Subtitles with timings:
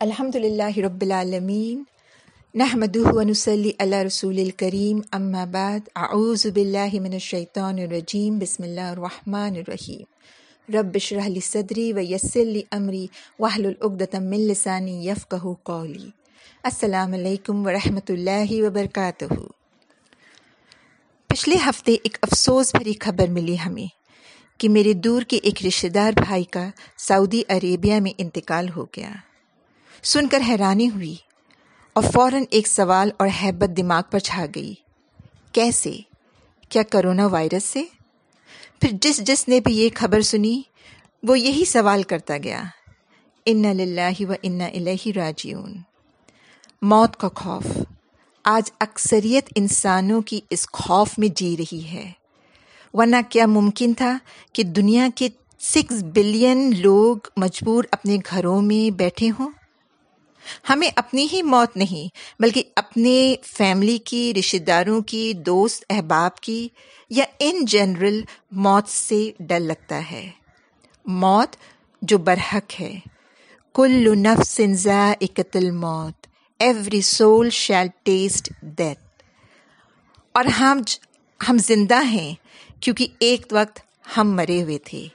[0.00, 1.82] الحمد للہ رب العالمین
[2.54, 9.56] نحمد ونسلی اللہ رسول الکریم، اما بعد، اعوذ باللہ من الشیطان الرجیم، بسم اللہ الرحمن
[9.56, 10.04] الرحیم.
[10.68, 13.06] رب اشرح لی صدری و یسر لی امری،
[13.38, 16.08] واحلل عقدۃ من لسانی یفقهوا قولی.
[16.64, 19.34] السلام علیکم ورحمۃ اللہ وبرکاتہ.
[21.30, 23.86] پچھلے ہفتے ایک افسوس بھری خبر ملی ہمیں
[24.60, 26.68] کہ میرے دور کے ایک رشتہ دار بھائی کا
[27.08, 29.10] سعودی عربیہ میں انتقال ہو گیا۔
[30.02, 31.16] سن کر حیرانی ہوئی
[31.92, 34.74] اور فوراً ایک سوال اور حیبت دماغ پر چھا گئی۔
[35.52, 35.96] کیسے؟
[36.68, 37.84] کیا کرونا وائرس سے؟
[38.80, 40.62] پھر جس جس نے بھی یہ خبر سنی،
[41.22, 42.62] وہ یہی سوال کرتا گیا۔
[43.46, 45.78] ان للہ و ان الہ راجیون
[46.82, 47.66] موت کا خوف۔
[48.44, 52.12] آج اکثریت انسانوں کی اس خوف میں جی رہی ہے۔
[52.92, 54.18] ورنہ کیا ممکن تھا
[54.52, 55.28] کہ دنیا کے
[55.60, 59.48] سکس بلین لوگ مجبور اپنے گھروں میں بیٹھے ہوں؟
[60.68, 66.68] ہمیں اپنی ہی موت نہیں، بلکہ اپنے فیملی کی، رشتہ داروں کی، دوست، احباب کی
[67.10, 70.30] یا ان جنرل موت سے ڈر لگتا ہے۔
[71.06, 71.56] موت
[72.02, 72.98] جو برحق ہے۔
[73.74, 76.26] کل نفس ذائقۃ موت
[76.58, 79.00] every soul shall taste death
[80.32, 80.80] اور ہم
[81.48, 82.34] ہم زندہ ہیں
[82.80, 83.80] کیونکہ ایک وقت
[84.16, 85.08] ہم مرے ہوئے تھے۔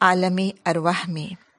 [0.00, 1.49] عالم ارواح میں۔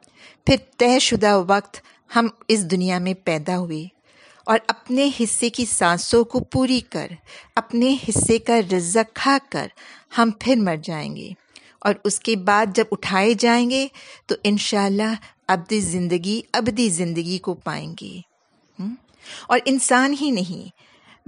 [0.45, 1.77] پھر طے شدہ وقت
[2.15, 3.85] ہم اس دنیا میں پیدا ہوئے
[4.45, 7.07] اور اپنے حصے کی سانسوں کو پوری کر،
[7.55, 9.67] اپنے حصے کا رزق کھا کر
[10.17, 11.29] ہم پھر مر جائیں گے
[11.79, 13.87] اور اس کے بعد جب اٹھائے جائیں گے
[14.25, 15.13] تو انشاءاللہ
[15.47, 18.21] ابدی زندگی ابدی زندگی کو پائیں گے۔
[19.47, 20.69] اور انسان ہی نہیں،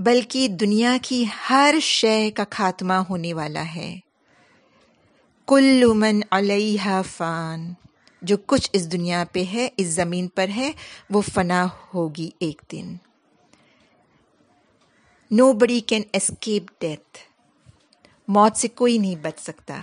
[0.01, 3.99] بلکہ دنیا کی ہر شے کا خاتمہ ہونے والا ہے۔
[5.47, 7.73] کل من علیہ فان۔
[8.23, 10.71] جو کچھ اس دنیا پہ ہے، اس زمین پر ہے،
[11.09, 12.95] وہ فنا ہوگی ایک دن۔
[15.31, 17.17] نو بڑی کین اسکیپ ڈیتھ
[18.27, 19.81] موت سے کوئی نہیں بچ سکتا۔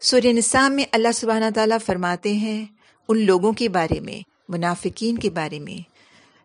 [0.00, 2.66] سورہ نسام میں اللہ سبحانہ تعالیٰ فرماتے ہیں
[3.08, 5.88] ان لوگوں کے بارے میں، منافقین کے بارے میں،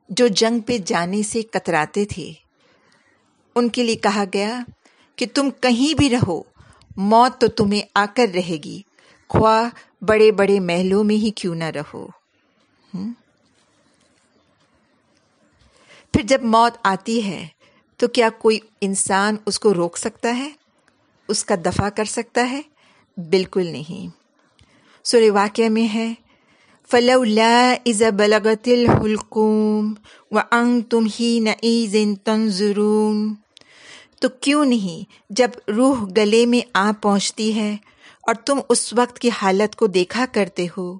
[0.10, 2.34] جو جنگ پہ جانے سے کتراتے تھے۔
[3.56, 4.64] ان کے لیے کہا گیا
[5.16, 6.42] کہ تم کہیں بھی رہو،
[6.98, 8.82] موت تو تمہیں آ کر رہے گی۔
[9.30, 9.70] خواہ
[10.08, 12.08] بڑے بڑے محلوں میں ہی کیوں نہ رہو۔
[16.14, 17.48] پھر جب موت آتی ہے،
[17.98, 20.52] تو کیا کوئی انسان اس کو روک سکتا ہے؟
[21.28, 22.62] اس کا دفاع کر سکتا ہے؟
[23.18, 24.10] بالکل نہیں۔
[25.04, 26.14] سورہ واقعہ میں ہے
[28.12, 29.94] بلغت الحلقوم
[30.32, 33.36] و انگ تم ہی نہ تنظرون۔
[34.20, 37.78] تو کیوں نہیں جب روح گلے میں آ پہنچتی ہے
[38.28, 41.00] اور تم اس وقت کی حالت کو دیکھا کرتے ہو۔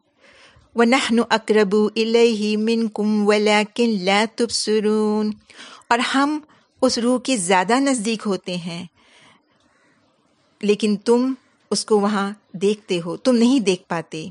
[0.76, 5.32] وہ نہن اکرب الہ من کم ولیکن لا تبصرون۔
[5.90, 6.40] اور ہم
[6.82, 8.86] اس روح کے زیادہ نزدیک ہوتے ہیں۔
[10.62, 11.34] لیکن تم
[11.72, 14.30] اس کو وہاں دیکھتے ہو، تم نہیں دیکھ پاتے۔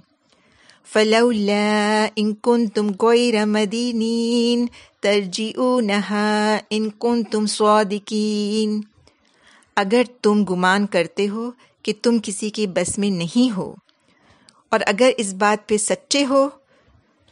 [0.92, 4.66] فلولا ان کن تم غیر مدینین
[5.00, 8.80] ترجیعونہا ان کن تم صادقین
[9.76, 11.50] اگر تم گمان کرتے ہو
[11.82, 13.74] کہ تم کسی کے بس میں نہیں ہو۔
[14.68, 16.48] اور اگر اس بات پہ سچے ہو،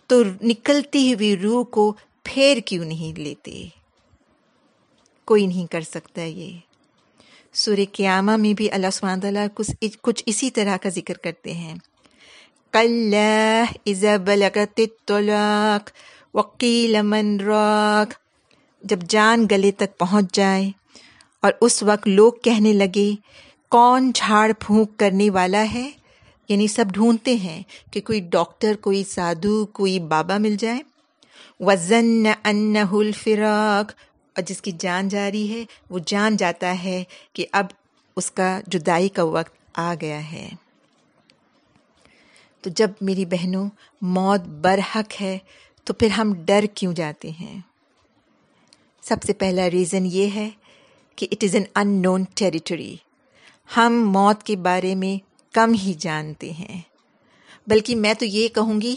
[0.07, 1.95] تو نکلتی ہوئی روح کو
[2.25, 3.69] پھیر کیوں نہیں لیتے؟
[5.25, 6.59] کوئی نہیں کر سکتا یہ۔
[7.53, 9.71] سورہ قیامہ میں بھی اللہ سبحانہ تعالیٰ کچھ
[10.03, 11.75] کچھ اسی طرح کا ذکر کرتے ہیں۔
[12.73, 13.15] کل
[14.25, 15.91] بلغت الطلاق
[16.35, 18.15] وکیل من راک
[18.83, 20.71] جب جان گلے تک پہنچ جائے
[21.43, 23.15] اور اس وقت لوگ کہنے لگے
[23.71, 25.91] کون جھاڑ پھونک کرنے والا ہے؟
[26.49, 30.79] یعنی سب ڈھونڈتے ہیں کہ کوئی ڈاکٹر، کوئی سادھو، کوئی بابا مل جائے
[31.61, 33.93] وزن ان الفراق۔
[34.37, 37.67] اور جس کی جان جاری ہے، وہ جان جاتا ہے کہ اب
[38.17, 40.49] اس کا جدائی کا وقت آ گیا ہے۔
[42.61, 43.71] تو جب میری بہنوں،
[44.03, 45.39] موت برحق ہے،
[45.85, 47.61] تو پھر ہم ڈر کیوں جاتے ہیں؟
[49.03, 50.51] سب سے پہلا ریزن یہ ہے
[51.17, 51.65] کہ it is an
[52.03, 52.97] unknown territory
[53.77, 55.25] ہم موت کے بارے میں
[55.55, 56.81] کم ہی جانتے ہیں۔
[57.67, 58.97] بلکہ میں تو یہ کہوں گی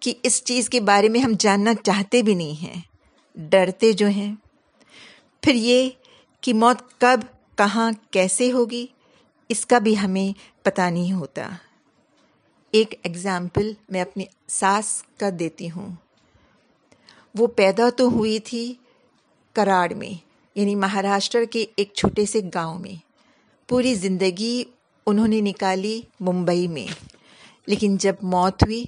[0.00, 2.80] کہ اس چیز کے بارے میں ہم جاننا چاہتے بھی نہیں ہیں،
[3.34, 4.34] ڈرتے جو ہیں۔
[5.42, 5.90] پھر یہ
[6.40, 7.20] کہ موت کب،
[7.58, 8.86] کہاں، کیسے ہوگی،
[9.48, 11.48] اس کا بھی ہمیں پتہ نہیں ہوتا۔
[12.70, 15.88] ایک ایگزامپل میں اپنی ساس کا دیتی ہوں۔
[17.38, 18.74] وہ پیدا تو ہوئی تھی
[19.52, 23.09] کراڑ میں یعنی مہاراشٹر کے ایک چھوٹے سے گاؤں میں۔
[23.70, 24.64] پوری زندگی
[25.06, 26.92] انہوں نے نکالی ممبئی میں۔
[27.66, 28.84] لیکن جب موت ہوئی،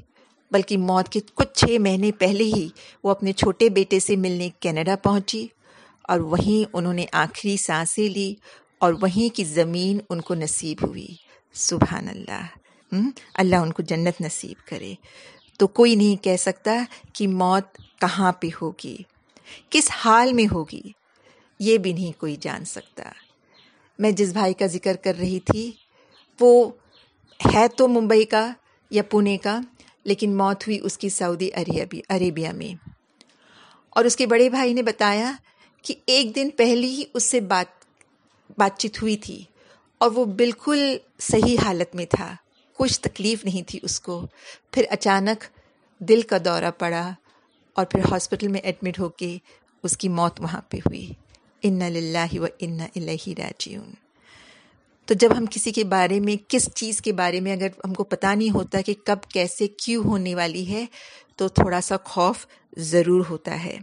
[0.51, 2.69] بلکہ موت کے کچھ چھ مہینے پہلے ہی
[3.05, 5.47] وہ اپنے چھوٹے بیٹے سے ملنے کینیڈا پہنچی
[6.03, 8.35] اور وہیں انہوں نے آخری سانسیں لی
[8.79, 11.09] اور وہیں کی زمین ان کو نصیب ہوئی۔
[11.55, 12.47] سبحان اللہ۔
[13.35, 14.95] اللہ ان کو جنت نصیب کرے۔
[15.59, 18.97] تو کوئی نہیں کہہ سکتا کہ موت کہاں پہ ہوگی،
[19.71, 20.83] کس حال میں ہوگی،
[21.59, 23.05] یہ بھی نہیں کوئی جان سکتا۔
[24.03, 25.73] میں جس بھائی کا ذکر کر رہی تھی،
[26.41, 26.71] وہ
[27.55, 28.53] ہے تو ممبئی کا
[28.91, 29.61] یا پونے کا،
[30.05, 32.89] لیکن موت ہوئی اس کی سعودی عربی عربیہ میں۔
[33.91, 35.33] اور اس کے بڑے بھائی نے بتایا
[35.83, 37.67] کہ ایک دن پہلے ہی اس سے بات
[38.59, 39.45] بات چیت ہوئی تھی
[39.99, 42.35] اور وہ بالکل صحیح حالت میں تھا۔
[42.79, 44.27] کچھ تکلیف نہیں تھی اس کو۔
[44.71, 45.45] پھر اچانک
[45.99, 47.11] دل کا دورہ پڑا
[47.75, 49.39] اور پھر ہاسپٹل میں ایڈمٹ ہو کے
[49.83, 51.13] اس کی موت وہاں پہ ہوئی۔
[51.63, 53.91] ان للہ و ان الہ راجیون
[55.07, 58.05] تو جب ہم کسی کے بارے میں، کس چیز کے بارے میں اگر ہم کو
[58.05, 60.87] پتہ نہیں ہوتا کہ کب کیسے کیوں ہونے والی ہے،
[61.37, 63.79] تو تھوڑا سا خوف ضرور ہوتا ہے۔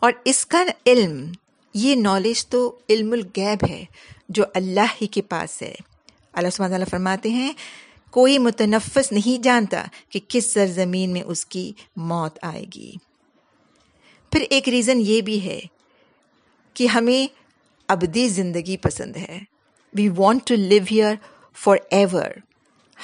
[0.00, 1.32] اور اس کا علم،
[1.74, 3.84] یہ نالج تو علم الغیب ہے،
[4.28, 5.74] جو اللہ ہی کے پاس ہے۔
[6.32, 7.52] اللہ سبحانہ تعالیٰ فرماتے ہیں،
[8.10, 12.92] کوئی متنفس نہیں جانتا کہ کس سرزمین میں اس کی موت آئے گی۔
[14.32, 15.60] پھر ایک ریزن یہ بھی ہے
[16.74, 17.34] کہ ہمیں
[17.88, 19.40] ابدی زندگی پسند ہے۔
[19.94, 21.14] We want to live here
[21.90, 22.30] forever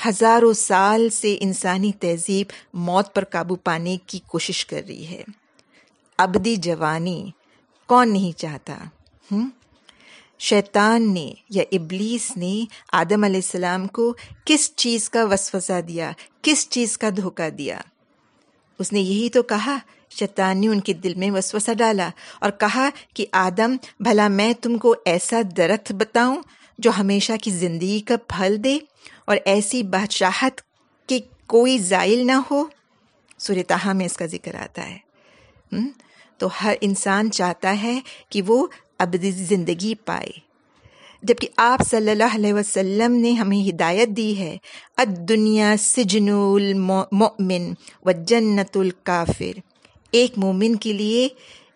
[0.09, 5.23] ہزاروں سال سے انسانی تہذیب موت پر قابو پانے کی کوشش کر رہی ہے۔
[6.19, 7.31] ابدی جوانی،
[7.87, 8.79] کون نہیں چاہتا؟
[9.33, 9.51] ہوں
[10.39, 16.13] شیطان نے یا ابلیس نے آدم علیہ السلام کو کس چیز کا وسوسہ دیا،
[16.43, 17.81] کس چیز کا دھوکہ دیا؟
[18.79, 19.79] اس نے یہی تو کہا
[20.11, 22.11] شیطان نے ان کے دل میں وسوسہ ڈالا
[22.41, 26.43] اور کہا کہ آدم، بھلا میں تم کو ایسا درخت بتاؤں
[26.79, 28.79] جو ہمیشہ کی زندگی کا پھل دے
[29.25, 30.61] اور ایسی بادشاہت
[31.07, 32.65] کہ کوئی زائل نہ ہو۔
[33.39, 34.99] سورتحا میں اس کا ذکر آتا ہے۔
[36.39, 38.67] تو ہر انسان چاہتا ہے کہ وہ
[38.99, 40.31] ابدی زندگی پائے۔
[41.23, 44.57] جبکہ آپ صلی اللہ علیہ وسلم نے ہمیں ہدایت دی ہے
[44.97, 47.73] اد دنیا سجن المؤمن
[48.05, 49.59] و جنت الکافر۔
[50.11, 51.29] ایک مومن کے لیے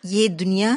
[0.05, 0.75] یہ دنیا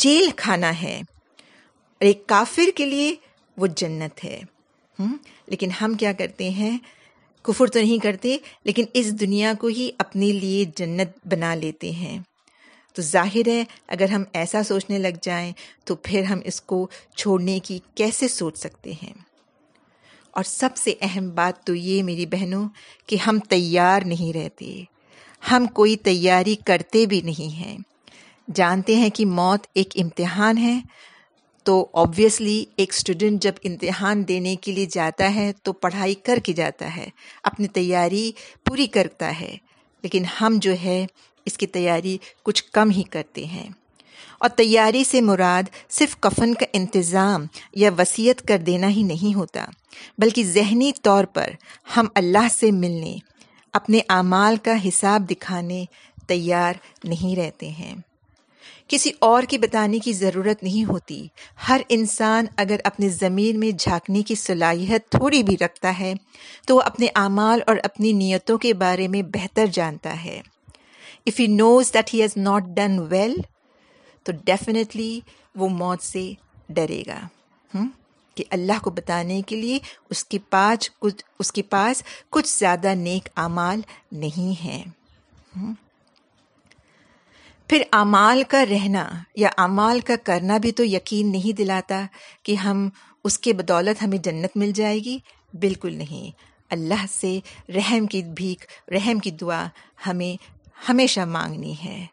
[0.00, 3.14] جیل کھانا ہے۔ اور ایک کافر کے لیے
[3.56, 4.40] وہ جنت ہے۔
[5.46, 6.78] لیکن ہم کیا کرتے ہیں؟
[7.42, 12.18] کفر تو نہیں کرتے، لیکن اس دنیا کو ہی اپنے لیے جنت بنا لیتے ہیں۔
[12.92, 15.52] تو ظاہر ہے، اگر ہم ایسا سوچنے لگ جائیں،
[15.84, 19.12] تو پھر ہم اس کو چھوڑنے کی کیسے سوچ سکتے ہیں؟
[20.30, 22.68] اور سب سے اہم بات تو یہ میری بہنوں،
[23.06, 24.84] کہ ہم تیار نہیں رہتے۔
[25.50, 27.78] ہم کوئی تیاری کرتے بھی نہیں ہیں۔
[28.54, 30.80] جانتے ہیں کہ موت ایک امتحان ہے،
[31.62, 36.52] تو آبویسلی ایک اسٹوڈنٹ جب امتحان دینے کے لیے جاتا ہے تو پڑھائی کر کے
[36.52, 37.08] جاتا ہے،
[37.42, 38.32] اپنی تیاری
[38.64, 39.56] پوری کرتا ہے۔
[40.02, 41.06] لیکن ہم جو ہے،
[41.44, 43.68] اس کی تیاری کچھ کم ہی کرتے ہیں۔
[44.40, 49.66] اور تیاری سے مراد صرف کفن کا انتظام یا وصیت کر دینا ہی نہیں ہوتا،
[50.18, 51.50] بلکہ ذہنی طور پر
[51.96, 53.16] ہم اللہ سے ملنے
[53.72, 55.84] اپنے اعمال کا حساب دکھانے
[56.28, 56.74] تیار
[57.04, 57.94] نہیں رہتے ہیں۔
[58.88, 61.28] کسی اور کی بتانے کی ضرورت نہیں ہوتی۔
[61.68, 66.14] ہر انسان اگر اپنے ضمیر میں جھانکنے کی صلاحیت تھوڑی بھی رکھتا ہے،
[66.66, 70.40] تو وہ اپنے اعمال اور اپنی نیتوں کے بارے میں بہتر جانتا ہے۔
[71.26, 73.40] If he knows that he has not done well
[74.22, 75.20] تو ڈیفینیٹلی
[75.54, 76.32] وہ موت سے
[76.68, 77.20] ڈرے گا۔
[78.40, 79.78] کہ اللہ کو بتانے کے لیے
[80.10, 83.80] اس کے پاس کچھ، اس کے پاس کچھ زیادہ نیک اعمال
[84.12, 84.84] نہیں ہیں۔
[87.68, 92.04] پھر اعمال کا رہنا یا اعمال کا کرنا بھی تو یقین نہیں دلاتا
[92.42, 92.88] کہ ہم
[93.24, 95.18] اس کے بدولت ہمیں جنت مل جائے گی۔
[95.60, 96.30] بالکل نہیں۔
[96.70, 99.66] اللہ سے رحم کی بھیک، رحم کی دعا
[100.06, 100.42] ہمیں
[100.88, 102.06] ہمیشہ مانگنی ہے۔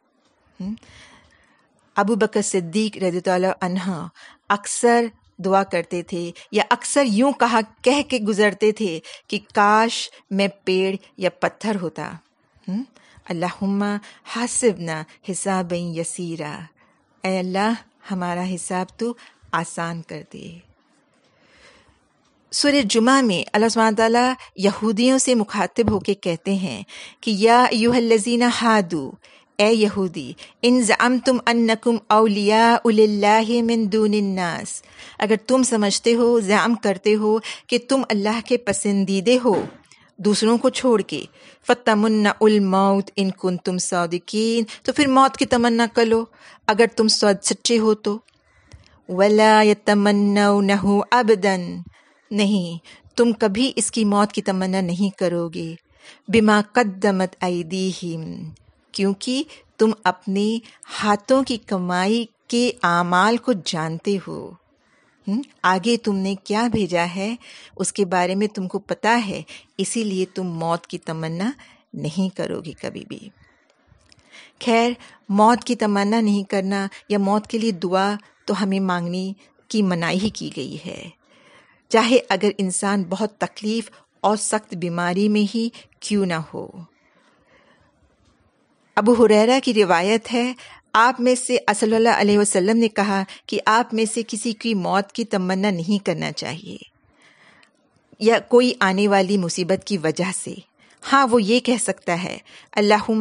[1.96, 4.08] ابو بکر صدیق رضی اللہ عنہ
[4.50, 5.06] اکثر
[5.46, 10.96] دعا کرتے تھے یا اکثر یوں کہا کہہ کے گزرتے تھے کہ کاش میں پیڑ
[11.18, 12.12] یا پتھر ہوتا۔
[13.30, 16.60] اللہ حاسب نہ حساب یسیرا۔
[17.24, 17.74] اے اللہ،
[18.12, 19.14] ہمارا حساب تو
[19.52, 20.58] آسان کر دے۔
[22.52, 26.84] سور جمعہ میں اللہ سبحانہ تعالیٰ یہودیوں سے مخاطب ہو کے کہتے ہیں
[27.22, 29.12] کہ یا یو الزین ہادو
[29.58, 32.78] اے یہودی، ان ضام تم ان نقم اولیا
[33.86, 34.82] دون الناس۔
[35.20, 37.38] اگر تم سمجھتے ہو ضام کرتے ہو
[37.68, 39.66] کہ تم اللہ کے پسندیدے ہو،
[40.18, 41.26] دوسروں کو چھوڑ کے۔
[41.68, 46.26] فتمن الموت ان کن تم صادقین۔ تو پھر موت کی تمنا کرو۔
[46.68, 48.18] اگر تم سچے ہو تو۔
[49.10, 49.64] ولا
[51.12, 51.78] ابدن
[52.32, 52.78] نہیں،
[53.18, 55.76] تم کبھی اس کی موت کی تمنا نہیں کرو گے۔
[56.28, 58.50] بما قدمت ایدیہم
[58.92, 59.44] کیونکہ
[59.78, 60.60] تم اپنے
[61.04, 64.52] ہاتھوں کی کمائی کے اعمال کو جانتے ہو۔
[65.64, 67.36] آگے تم نے کیا بھیجا ہے؟
[67.76, 69.42] اس کے بارے میں تم کو پتا ہے،
[69.78, 71.52] اسی لیے تم موت کی تمنا
[71.94, 73.20] نہیں کرو گی کبھی بھی۔
[74.66, 74.92] خیر،
[75.30, 78.16] موت کی تمنا نہیں کرنا یا موت کے لیے دعا
[78.46, 79.34] تو ہمیں مانگنی
[79.68, 81.10] کی منائی کی گئی ہے۔
[81.90, 83.92] چاہے اگر انسان بہت تکلیف
[84.22, 86.68] اور سخت بیماری میں ہی کیوں نہ ہو۔
[88.98, 90.54] ابو حریرا کی روایت ہے،
[90.94, 94.74] آپ میں سے صلی اللہ علیہ وسلم نے کہا کہ آپ میں سے کسی کی
[94.74, 96.78] موت کی تمنا نہیں کرنا چاہیے
[98.20, 100.54] یا کوئی آنے والی مصیبت کی وجہ سے۔
[101.14, 102.38] ہاں وہ یہ کہہ سکتا ہے
[102.72, 103.12] اللہ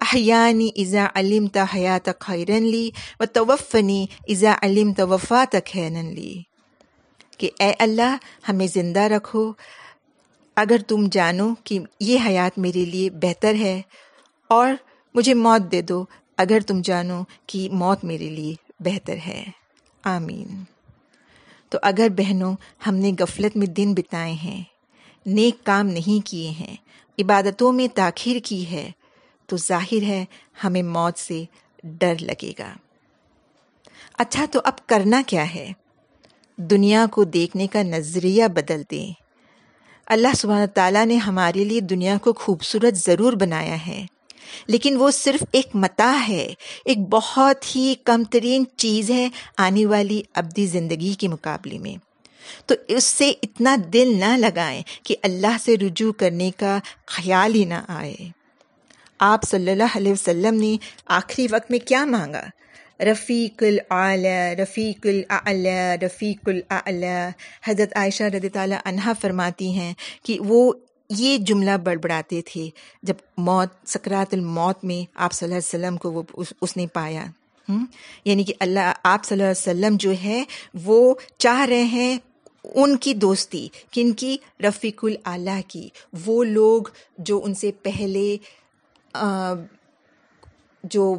[0.00, 6.42] احیانی ازا علم تا حیات خیرن لی و توفنی ازا علم توفات خیرن لی۔
[7.38, 8.16] کہ اے اللہ،
[8.48, 9.52] ہمیں زندہ رکھو۔
[10.56, 13.82] اگر تم جانو کہ یہ حیات میرے لیے بہتر ہے
[14.48, 14.72] اور
[15.14, 16.04] مجھے موت دے دو،
[16.36, 19.44] اگر تم جانو کہ موت میرے لیے بہتر ہے۔
[20.04, 20.64] آمین۔
[21.68, 24.64] تو اگر بہنوں، ہم نے غفلت میں دن بتائے ہیں،
[25.26, 26.76] نیک کام نہیں کیے ہیں،
[27.18, 28.90] عبادتوں میں تاخیر کی ہے،
[29.46, 30.24] تو ظاہر ہے
[30.64, 31.44] ہمیں موت سے
[31.84, 32.72] ڈر لگے گا۔
[34.18, 35.72] اچھا تو اب کرنا کیا ہے؟
[36.56, 39.12] دنیا کو دیکھنے کا نظریہ بدل دیں۔
[40.06, 44.06] اللہ سبحانہ تعالیٰ نے ہمارے لیے دنیا کو خوبصورت ضرور بنایا ہے۔
[44.66, 46.54] لیکن وہ صرف ایک متا ہے،
[46.84, 49.28] ایک بہت ہی کم ترین چیز ہے
[49.58, 52.10] آنے والی ابدی زندگی کے مقابلے میں۔
[52.66, 57.64] تو اس سے اتنا دل نہ لگائیں کہ اللہ سے رجوع کرنے کا خیال ہی
[57.64, 58.16] نہ آئے۔
[59.18, 60.76] آپ صلی اللہ علیہ وسلم نے
[61.06, 62.42] آخری وقت میں کیا مانگا؟
[63.00, 67.28] رفیق العلی رفیق العلی رفیق العلی
[67.64, 70.72] حضرت عائشہ رضی تعالیٰ عنہ فرماتی ہیں کہ وہ
[71.10, 72.70] یہ جملہ بڑبڑاتے تھے
[73.02, 77.24] جب موت، سکرات الموت میں آپ صلی اللہ علیہ وسلم کو وہ اس نے پایا۔
[78.24, 80.44] یعنی کہ اللہ، آپ صلی اللہ علیہ وسلم جو ہے،
[80.84, 82.18] وہ چاہ رہے ہیں
[82.64, 85.88] ان کی دوستی، کن کی؟ رفیق اللہ کی۔
[86.26, 86.82] وہ لوگ
[87.18, 88.36] جو ان سے پہلے
[90.84, 91.14] جو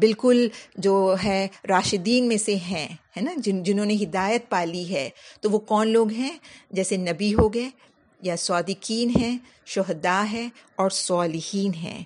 [0.00, 5.10] بالکل جو ہے، راشدین میں سے ہیں، ہے نا؟ جن، جنہوں نے ہدایت پالی ہے۔
[5.40, 6.38] تو وہ کون لوگ ہیں؟
[6.70, 7.70] جیسے نبی ہو گئے
[8.22, 12.04] یا صادقین ہیں شہدا ہے اور صالحین ہیں۔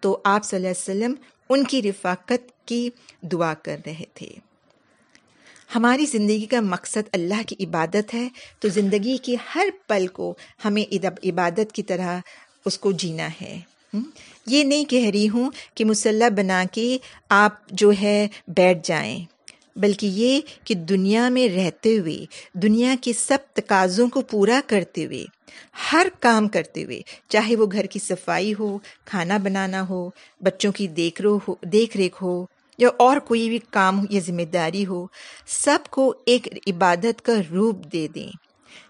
[0.00, 1.14] تو آپ صلی اللہ علیہ وسلم
[1.48, 2.90] ان کی رفاقت کی
[3.22, 4.28] دعا کر رہے تھے۔
[5.74, 8.28] ہماری زندگی کا مقصد اللہ کی عبادت ہے،
[8.60, 12.20] تو زندگی کے ہر پل کو ہمیں عبادت کی طرح
[12.64, 13.60] اس کو جینا ہے۔
[14.46, 19.24] یہ نہیں کہہ رہی ہوں کہ مسلح بنا کے آپ جو ہے بیٹھ جائیں۔
[19.76, 25.24] بلکہ یہ کہ دنیا میں رہتے ہوئے، دنیا کے سب تقاضوں کو پورا کرتے ہوئے،
[25.92, 30.10] ہر کام کرتے ہوئے، چاہے وہ گھر کی صفائی ہو، کھانا بنانا ہو،
[30.40, 32.44] بچوں کی دیکھ رو ہو، دیکھ ریکھ ہو،
[32.78, 35.06] یا اور کوئی بھی کام یا ذمہ داری ہو،
[35.46, 38.30] سب کو ایک عبادت کا روپ دے دیں۔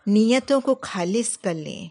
[0.06, 1.88] نیتوں کو خالص کر لیں۔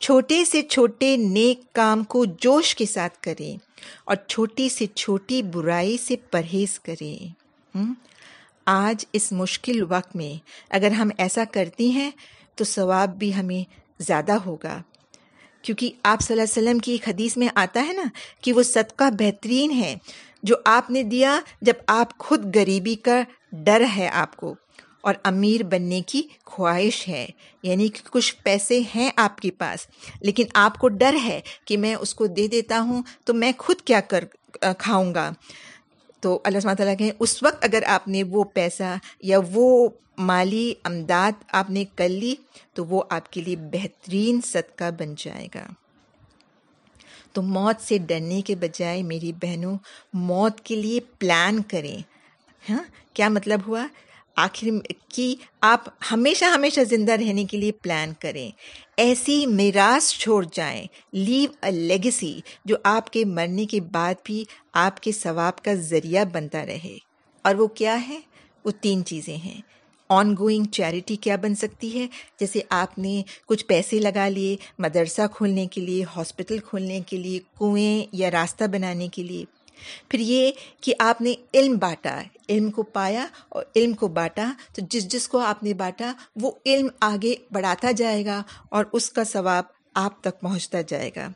[0.00, 3.56] چھوٹے سے چھوٹے نیک کام کو جوش کے ساتھ کریں
[4.04, 7.28] اور چھوٹی سے چھوٹی برائی سے پرہیز کریں۔
[8.64, 12.10] آج اس مشکل وقت میں اگر ہم ایسا کرتی ہیں
[12.54, 14.82] تو ثواب بھی ہمیں زیادہ ہوگا۔
[15.62, 18.02] کیونکہ آپ صلی اللہ علیہ وسلم کی ایک حدیث میں آتا ہے نا
[18.40, 19.96] کہ وہ صدقہ بہترین ہے
[20.42, 24.54] جو آپ نے دیا جب آپ خود غریبی کا ڈر ہے آپ کو
[25.00, 27.26] اور امیر بننے کی خواہش ہے۔
[27.62, 29.86] یعنی کہ کچھ پیسے ہیں آپ کے پاس،
[30.20, 33.76] لیکن آپ کو ڈر ہے کہ میں اس کو دے دیتا ہوں تو میں خود
[33.80, 34.24] کیا کر،
[34.78, 35.32] کھاؤں گا۔
[36.22, 39.88] تو اللہ سمۃ تعالیٰ کہیں اس وقت اگر آپ نے وہ پیسہ یا وہ
[40.18, 42.34] مالی امداد آپ نے کر لی،
[42.74, 45.66] تو وہ آپ کے لیے بہترین صدقہ بن جائے گا۔
[47.32, 49.78] تو موت سے ڈرنے کے بجائے میری بہنوں،
[50.12, 51.98] موت کے لیے پلان کریں۔
[52.70, 53.86] ہاں کیا مطلب ہوا؟
[54.36, 54.66] آخر
[55.08, 58.50] کی آپ ہمیشہ ہمیشہ زندہ رہنے کے لیے پلان کریں۔
[58.96, 65.00] ایسی میراث چھوڑ جائیں۔ لیو اے لیگسی جو آپ کے مرنے کے بعد بھی آپ
[65.00, 66.98] کے ثواب کا ذریعہ بنتا رہے۔
[67.42, 68.20] اور وہ کیا ہے؟
[68.64, 69.60] وہ تین چیزیں ہیں۔
[70.08, 72.06] آن گوئنگ چیریٹی کیا بن سکتی ہے؟
[72.40, 77.38] جیسے آپ نے کچھ پیسے لگا لیے مدرسہ کھولنے کے لیے ہاسپٹل کھولنے کے لیے،
[77.38, 79.44] کنویں یا راستہ بنانے کے لیے۔
[80.08, 84.82] پھر یہ کہ آپ نے علم بانٹا، علم کو پایا اور علم کو بانٹا، تو
[84.90, 89.24] جس جس کو آپ نے بانٹا، وہ علم آگے بڑھاتا جائے گا اور اس کا
[89.24, 91.28] ثواب آپ تک پہنچتا جائے گا۔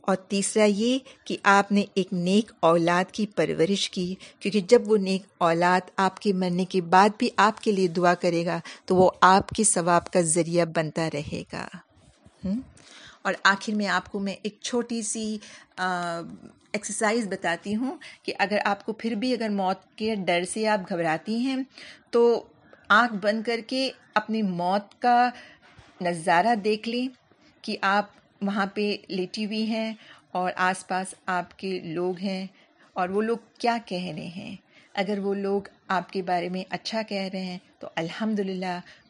[0.00, 4.96] اور تیسرا یہ کہ آپ نے ایک نیک اولاد کی پرورش کی، کیونکہ جب وہ
[4.96, 8.96] نیک اولاد آپ کے مرنے کے بعد بھی آپ کے لیے دعا کرے گا، تو
[8.96, 11.68] وہ آپ کے ثواب کا ذریعہ بنتا رہے گا۔
[13.26, 15.26] اور آخر میں آپ کو میں ایک چھوٹی سی
[15.78, 20.88] ایکسرسائز بتاتی ہوں کہ اگر آپ کو پھر بھی اگر موت کے ڈر سے آپ
[20.88, 21.56] گھبراتی ہیں،
[22.10, 22.22] تو
[22.88, 25.28] آنکھ بند کر کے اپنی موت کا
[26.00, 27.08] نظارہ دیکھ لیں
[27.62, 28.10] کہ آپ
[28.42, 29.92] وہاں پہ لیٹی ہوئی ہیں
[30.32, 32.46] اور آس پاس آپ کے لوگ ہیں
[32.96, 34.56] اور وہ لوگ کیا کہہ رہے ہیں۔
[34.94, 38.40] اگر وہ لوگ آپ کے بارے میں اچھا کہہ رہے ہیں، تو الحمد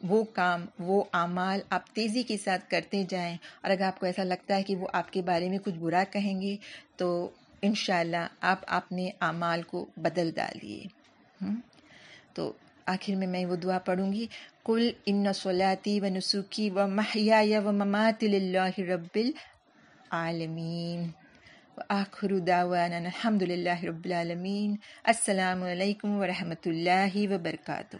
[0.03, 4.23] وہ کام، وہ اعمال آپ تیزی کے ساتھ کرتے جائیں۔ اور اگر آپ کو ایسا
[4.23, 6.55] لگتا ہے کہ وہ آپ کے بارے میں کچھ برا کہیں گے،
[6.95, 7.29] تو
[7.61, 10.83] انشاءاللہ آپ اپنے اعمال کو بدل ڈالیے۔
[12.33, 12.53] تو
[12.85, 14.25] آخر میں میں وہ دعا پڑھوں گی
[14.65, 21.07] کل ان صلاتی و نسخی و محیا و ممات اللہ رب العالمین
[21.89, 27.97] آخر دعوانا الحمد للہ رب العالمین السلام علیکم ورحمۃ اللہ وبرکاتہ۔